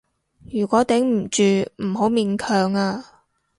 [0.51, 1.43] 如果頂唔住，
[1.85, 3.27] 唔好勉強啊